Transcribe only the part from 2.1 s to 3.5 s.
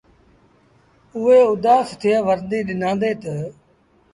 ورنديٚ ڏنآندي تا۔